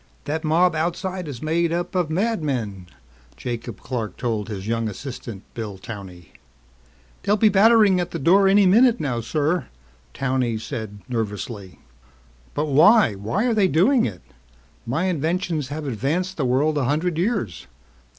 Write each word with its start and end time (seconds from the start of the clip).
That 0.25 0.43
mob 0.43 0.73
outside 0.73 1.27
is 1.27 1.43
made 1.43 1.71
up 1.71 1.93
of 1.93 2.09
madmen," 2.09 2.87
Jacob 3.37 3.81
Clark 3.81 4.17
told 4.17 4.49
his 4.49 4.67
young 4.67 4.89
assistant, 4.89 5.43
Bill 5.53 5.77
Towney. 5.77 6.33
"They'll 7.21 7.37
be 7.37 7.49
battering 7.49 7.99
at 7.99 8.09
the 8.09 8.17
door 8.17 8.47
any 8.47 8.65
minute 8.65 8.99
now, 8.99 9.21
sir," 9.21 9.67
Towney 10.15 10.57
said 10.57 11.01
nervously. 11.07 11.77
"But 12.55 12.65
why? 12.65 13.13
Why 13.13 13.45
are 13.45 13.53
they 13.53 13.67
doing 13.67 14.07
it? 14.07 14.23
My 14.87 15.03
inventions 15.03 15.67
have 15.67 15.85
advanced 15.85 16.35
the 16.35 16.45
world 16.45 16.79
a 16.79 16.85
hundred 16.85 17.19
years. 17.19 17.67